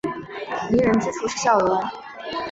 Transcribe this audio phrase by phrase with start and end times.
[0.71, 1.79] 迷人之处是笑容。